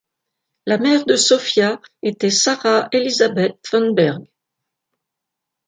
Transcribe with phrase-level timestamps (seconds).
[0.65, 4.23] La mère de Sophia était Sarah Elizabeth Thornberg.